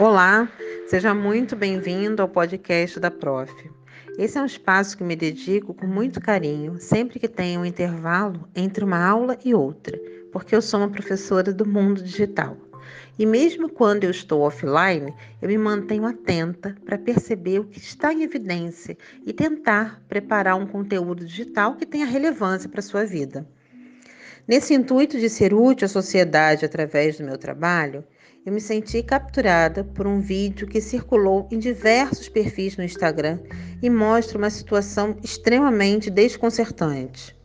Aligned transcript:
Olá, 0.00 0.48
seja 0.86 1.12
muito 1.12 1.56
bem-vindo 1.56 2.22
ao 2.22 2.28
podcast 2.28 3.00
da 3.00 3.10
Prof. 3.10 3.52
Esse 4.16 4.38
é 4.38 4.40
um 4.40 4.46
espaço 4.46 4.96
que 4.96 5.02
me 5.02 5.16
dedico 5.16 5.74
com 5.74 5.88
muito 5.88 6.20
carinho, 6.20 6.78
sempre 6.78 7.18
que 7.18 7.26
tenho 7.26 7.62
um 7.62 7.64
intervalo 7.64 8.48
entre 8.54 8.84
uma 8.84 9.04
aula 9.04 9.36
e 9.44 9.52
outra, 9.52 9.98
porque 10.30 10.54
eu 10.54 10.62
sou 10.62 10.78
uma 10.78 10.88
professora 10.88 11.52
do 11.52 11.66
mundo 11.66 12.00
digital. 12.00 12.56
E 13.18 13.26
mesmo 13.26 13.68
quando 13.68 14.04
eu 14.04 14.10
estou 14.12 14.42
offline, 14.42 15.12
eu 15.42 15.48
me 15.48 15.58
mantenho 15.58 16.06
atenta 16.06 16.76
para 16.84 16.96
perceber 16.96 17.58
o 17.58 17.64
que 17.64 17.80
está 17.80 18.12
em 18.12 18.22
evidência 18.22 18.96
e 19.26 19.32
tentar 19.32 20.00
preparar 20.08 20.54
um 20.54 20.66
conteúdo 20.66 21.24
digital 21.24 21.74
que 21.74 21.84
tenha 21.84 22.06
relevância 22.06 22.68
para 22.68 22.78
a 22.78 22.84
sua 22.84 23.04
vida. 23.04 23.44
Nesse 24.46 24.74
intuito 24.74 25.18
de 25.18 25.28
ser 25.28 25.52
útil 25.52 25.86
à 25.86 25.88
sociedade 25.88 26.64
através 26.64 27.18
do 27.18 27.24
meu 27.24 27.36
trabalho, 27.36 28.04
eu 28.48 28.52
me 28.54 28.62
senti 28.62 29.02
capturada 29.02 29.84
por 29.84 30.06
um 30.06 30.20
vídeo 30.20 30.66
que 30.66 30.80
circulou 30.80 31.46
em 31.50 31.58
diversos 31.58 32.30
perfis 32.30 32.78
no 32.78 32.82
Instagram 32.82 33.38
e 33.82 33.90
mostra 33.90 34.38
uma 34.38 34.48
situação 34.48 35.18
extremamente 35.22 36.08
desconcertante. 36.08 37.36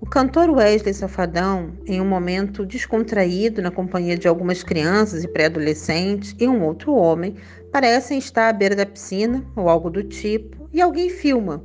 O 0.00 0.06
cantor 0.06 0.48
Wesley 0.48 0.94
Safadão, 0.94 1.74
em 1.84 2.00
um 2.00 2.06
momento 2.06 2.64
descontraído 2.64 3.60
na 3.60 3.70
companhia 3.70 4.16
de 4.16 4.26
algumas 4.26 4.62
crianças 4.62 5.22
e 5.24 5.28
pré-adolescentes 5.28 6.34
e 6.40 6.48
um 6.48 6.64
outro 6.64 6.94
homem, 6.94 7.36
parecem 7.70 8.16
estar 8.16 8.48
à 8.48 8.52
beira 8.54 8.74
da 8.74 8.86
piscina 8.86 9.44
ou 9.54 9.68
algo 9.68 9.90
do 9.90 10.02
tipo 10.02 10.70
e 10.72 10.80
alguém 10.80 11.10
filma. 11.10 11.62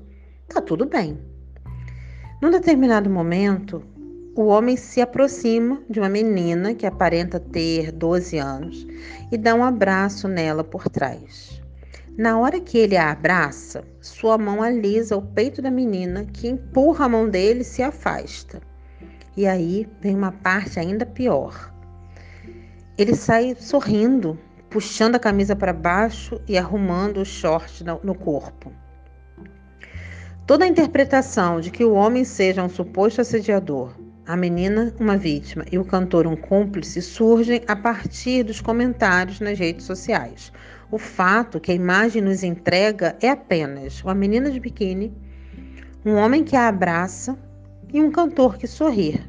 Tá 0.49 0.59
tudo 0.59 0.85
bem. 0.85 1.17
Num 2.41 2.51
determinado 2.51 3.09
momento, 3.09 3.81
o 4.35 4.48
homem 4.48 4.75
se 4.75 4.99
aproxima 4.99 5.81
de 5.89 5.98
uma 5.98 6.09
menina 6.09 6.73
que 6.73 6.85
aparenta 6.85 7.40
ter 7.40 7.90
12 7.90 8.37
anos 8.37 8.85
e 9.32 9.37
dá 9.37 9.55
um 9.55 9.63
abraço 9.63 10.27
nela 10.27 10.62
por 10.62 10.90
trás. 10.90 11.62
Na 12.18 12.37
hora 12.37 12.59
que 12.59 12.77
ele 12.77 12.98
a 12.98 13.12
abraça, 13.12 13.85
sua 14.01 14.37
mão 14.37 14.62
alisa 14.62 15.15
o 15.15 15.21
peito 15.21 15.62
da 15.62 15.71
menina, 15.71 16.26
que 16.26 16.49
empurra 16.49 17.05
a 17.05 17.09
mão 17.09 17.29
dele 17.29 17.62
e 17.62 17.65
se 17.65 17.82
afasta. 17.82 18.62
E 19.37 19.48
aí 19.48 19.87
vem 20.01 20.15
uma 20.15 20.34
parte 20.34 20.79
ainda 20.81 21.05
pior. 21.05 21.74
Ele 22.98 23.15
sai 23.15 23.55
sorrindo, 23.57 24.37
puxando 24.70 25.15
a 25.15 25.20
camisa 25.20 25.55
para 25.55 25.71
baixo 25.71 26.41
e 26.46 26.57
arrumando 26.57 27.21
o 27.21 27.26
short 27.26 27.85
no 28.04 28.15
corpo. 28.15 28.71
Toda 30.46 30.65
a 30.65 30.68
interpretação 30.68 31.62
de 31.62 31.71
que 31.71 31.85
o 31.85 31.93
homem 31.93 32.26
seja 32.26 32.63
um 32.63 32.70
suposto 32.70 33.21
assediador 33.21 34.04
a 34.27 34.35
menina, 34.35 34.93
uma 34.99 35.18
vítima, 35.18 35.63
e 35.71 35.77
o 35.77 35.85
cantor, 35.85 36.26
um 36.26 36.35
cúmplice, 36.35 37.01
surgem 37.01 37.62
a 37.68 37.76
partir 37.76 38.43
dos 38.43 38.59
comentários 38.59 39.40
nas 39.40 39.57
redes 39.57 39.85
sociais. 39.85 40.51
O 40.90 40.98
fato 40.98 41.59
que 41.59 41.71
a 41.71 41.76
imagem 41.76 42.21
nos 42.21 42.43
entrega 42.43 43.15
é 43.21 43.29
apenas 43.29 44.03
uma 44.03 44.15
menina 44.15 44.49
de 44.49 44.59
biquíni, 44.59 45.13
um 46.03 46.15
homem 46.15 46.43
que 46.43 46.55
a 46.55 46.68
abraça 46.68 47.37
e 47.93 48.01
um 48.01 48.12
cantor 48.12 48.57
que 48.57 48.68
sorri. 48.68 49.21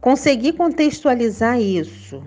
Conseguir 0.00 0.52
contextualizar 0.52 1.60
isso 1.60 2.22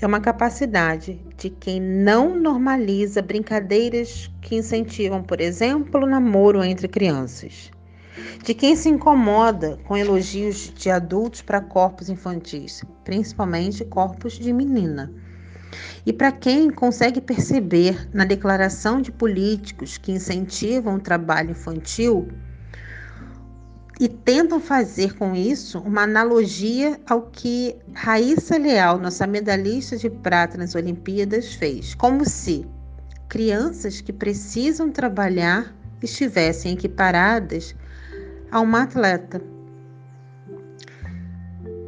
é 0.00 0.06
uma 0.06 0.20
capacidade 0.20 1.20
de 1.36 1.48
quem 1.48 1.80
não 1.80 2.38
normaliza 2.38 3.22
brincadeiras 3.22 4.30
que 4.42 4.56
incentivam, 4.56 5.22
por 5.22 5.40
exemplo, 5.40 6.02
o 6.02 6.06
namoro 6.06 6.62
entre 6.62 6.88
crianças 6.88 7.72
de 8.42 8.54
quem 8.54 8.76
se 8.76 8.88
incomoda 8.88 9.78
com 9.84 9.96
elogios 9.96 10.72
de 10.74 10.90
adultos 10.90 11.42
para 11.42 11.60
corpos 11.60 12.08
infantis, 12.08 12.84
principalmente 13.04 13.84
corpos 13.84 14.34
de 14.34 14.52
menina. 14.52 15.12
E 16.06 16.12
para 16.12 16.30
quem 16.30 16.70
consegue 16.70 17.20
perceber 17.20 18.08
na 18.12 18.24
declaração 18.24 19.00
de 19.00 19.10
políticos 19.10 19.98
que 19.98 20.12
incentivam 20.12 20.96
o 20.96 21.00
trabalho 21.00 21.50
infantil 21.50 22.28
e 23.98 24.08
tentam 24.08 24.60
fazer 24.60 25.14
com 25.16 25.34
isso 25.34 25.78
uma 25.78 26.02
analogia 26.02 27.00
ao 27.06 27.22
que 27.22 27.76
Raíssa 27.92 28.58
Leal, 28.58 28.98
nossa 28.98 29.26
medalhista 29.26 29.96
de 29.96 30.10
prata 30.10 30.58
nas 30.58 30.74
Olimpíadas, 30.74 31.54
fez, 31.54 31.94
como 31.94 32.28
se 32.28 32.66
crianças 33.28 34.00
que 34.00 34.12
precisam 34.12 34.90
trabalhar 34.90 35.74
estivessem 36.02 36.74
equiparadas 36.74 37.74
a 38.54 38.60
uma 38.60 38.84
atleta. 38.84 39.42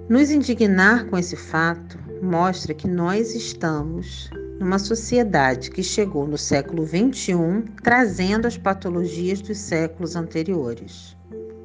Nos 0.08 0.32
indignar 0.32 1.06
com 1.06 1.16
esse 1.16 1.36
fato 1.36 1.96
mostra 2.20 2.74
que 2.74 2.88
nós 2.88 3.36
estamos 3.36 4.28
numa 4.58 4.76
sociedade 4.80 5.70
que 5.70 5.80
chegou 5.80 6.26
no 6.26 6.36
século 6.36 6.84
XXI 6.84 7.62
trazendo 7.84 8.48
as 8.48 8.58
patologias 8.58 9.40
dos 9.40 9.58
séculos 9.58 10.16
anteriores. 10.16 11.16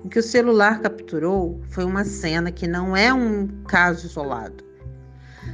O 0.04 0.08
que 0.08 0.20
o 0.20 0.24
celular 0.24 0.80
capturou 0.82 1.60
foi 1.70 1.84
uma 1.84 2.06
cena 2.06 2.52
que 2.52 2.68
não 2.68 2.96
é 2.96 3.12
um 3.12 3.48
caso 3.68 4.06
isolado. 4.06 4.64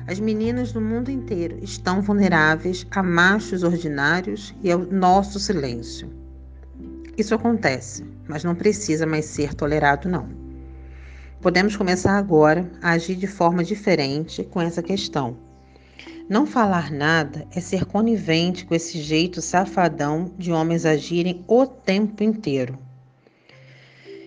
As 0.07 0.19
meninas 0.19 0.73
do 0.73 0.81
mundo 0.81 1.09
inteiro 1.09 1.57
estão 1.61 2.01
vulneráveis 2.01 2.85
a 2.91 3.01
machos 3.01 3.63
ordinários 3.63 4.53
e 4.61 4.69
ao 4.69 4.79
nosso 4.79 5.39
silêncio. 5.39 6.16
Isso 7.17 7.33
acontece, 7.33 8.05
mas 8.27 8.43
não 8.43 8.53
precisa 8.53 9.07
mais 9.07 9.25
ser 9.25 9.55
tolerado, 9.55 10.07
não. 10.07 10.29
Podemos 11.41 11.75
começar 11.75 12.15
agora 12.15 12.69
a 12.79 12.91
agir 12.91 13.15
de 13.15 13.25
forma 13.25 13.63
diferente 13.63 14.43
com 14.43 14.61
essa 14.61 14.83
questão. 14.83 15.35
Não 16.29 16.45
falar 16.45 16.91
nada 16.91 17.47
é 17.55 17.59
ser 17.59 17.85
conivente 17.85 18.65
com 18.65 18.75
esse 18.75 19.01
jeito 19.01 19.41
safadão 19.41 20.31
de 20.37 20.51
homens 20.51 20.85
agirem 20.85 21.43
o 21.47 21.65
tempo 21.65 22.21
inteiro. 22.21 22.77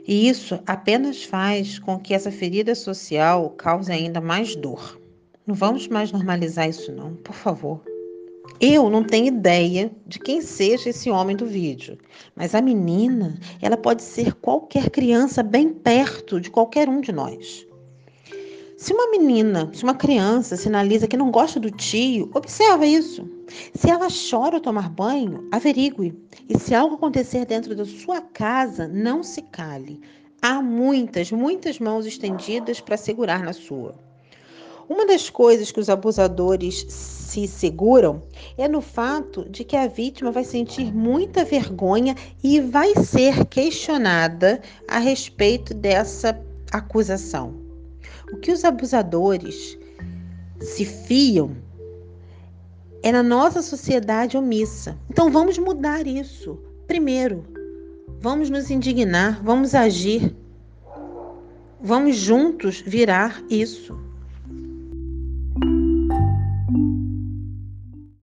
E 0.05 0.28
isso 0.28 0.61
apenas 0.67 1.22
faz 1.22 1.78
com 1.78 1.97
que 1.97 2.12
essa 2.12 2.33
ferida 2.33 2.75
social 2.75 3.51
cause 3.51 3.93
ainda 3.93 4.21
mais 4.21 4.57
dor. 4.57 5.01
Não 5.47 5.55
vamos 5.55 5.87
mais 5.87 6.11
normalizar 6.11 6.69
isso, 6.69 6.91
não, 6.91 7.15
por 7.15 7.34
favor. 7.34 7.90
Eu 8.59 8.91
não 8.91 9.05
tenho 9.05 9.27
ideia 9.27 9.91
de 10.06 10.19
quem 10.19 10.41
seja 10.41 10.91
esse 10.91 11.11
homem 11.11 11.37
do 11.37 11.47
vídeo, 11.47 11.99
mas 12.34 12.55
a 12.55 12.61
menina, 12.61 13.38
ela 13.61 13.77
pode 13.77 14.03
ser 14.03 14.34
qualquer 14.34 14.91
criança 14.91 15.43
bem 15.43 15.69
perto 15.69 16.41
de 16.41 16.50
qualquer 16.50 16.89
um 16.89 17.00
de 17.00 17.12
nós. 17.12 17.66
Se 18.81 18.94
uma 18.94 19.10
menina, 19.10 19.71
se 19.75 19.84
uma 19.84 19.94
criança 19.94 20.56
sinaliza 20.56 21.06
que 21.06 21.16
não 21.16 21.31
gosta 21.31 21.60
do 21.60 21.71
tio, 21.71 22.31
observa 22.33 22.87
isso. 22.87 23.28
Se 23.75 23.91
ela 23.91 24.09
chora 24.09 24.56
ao 24.56 24.60
tomar 24.62 24.89
banho, 24.89 25.47
averigue. 25.53 26.15
E 26.49 26.59
se 26.59 26.75
algo 26.75 26.94
acontecer 26.94 27.44
dentro 27.44 27.77
da 27.77 27.84
sua 27.84 28.22
casa, 28.22 28.89
não 28.89 29.22
se 29.22 29.43
cale. 29.43 30.00
Há 30.41 30.62
muitas, 30.62 31.31
muitas 31.31 31.78
mãos 31.78 32.06
estendidas 32.06 32.81
para 32.81 32.97
segurar 32.97 33.43
na 33.43 33.53
sua. 33.53 33.94
Uma 34.89 35.06
das 35.06 35.28
coisas 35.28 35.71
que 35.71 35.78
os 35.78 35.91
abusadores 35.91 37.20
se 37.31 37.47
seguram 37.47 38.25
é 38.59 38.67
no 38.67 38.81
fato 38.81 39.49
de 39.49 39.63
que 39.63 39.77
a 39.77 39.87
vítima 39.87 40.33
vai 40.33 40.43
sentir 40.43 40.93
muita 40.93 41.45
vergonha 41.45 42.17
e 42.43 42.61
vai 42.61 42.93
ser 42.97 43.45
questionada 43.47 44.61
a 44.89 44.99
respeito 44.99 45.73
dessa 45.73 46.39
acusação. 46.73 47.55
O 48.33 48.37
que 48.39 48.51
os 48.51 48.65
abusadores 48.65 49.79
se 50.61 50.85
fiam 50.85 51.57
é 53.03 53.13
na 53.13 53.23
nossa 53.23 53.63
sociedade 53.63 54.37
omissa. 54.37 54.99
Então 55.09 55.31
vamos 55.31 55.57
mudar 55.57 56.07
isso. 56.07 56.59
Primeiro, 56.89 57.45
vamos 58.19 58.51
nos 58.51 58.71
indignar, 58.71 59.41
vamos 59.43 59.75
agir, 59.75 60.35
vamos 61.81 62.16
juntos 62.16 62.83
virar 62.84 63.41
isso. 63.49 64.09